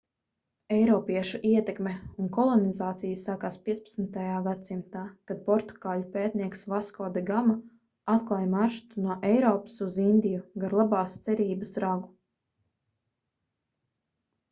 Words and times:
eiropiešu 0.75 1.39
ietekme 1.47 1.91
un 2.21 2.29
kolonizācija 2.37 3.17
sakās 3.23 3.57
15. 3.67 4.15
gadsimtā 4.47 5.03
kad 5.31 5.43
portugāļu 5.49 6.07
pētnieks 6.15 6.65
vasko 6.71 7.09
de 7.17 7.23
gama 7.27 7.55
atklāja 8.15 8.49
maršrutu 8.55 9.05
no 9.09 9.17
eiropas 9.29 9.75
uz 9.89 9.99
indiju 10.05 10.39
gar 10.65 10.73
labās 10.79 11.19
cerības 11.27 11.75
ragu 11.85 12.09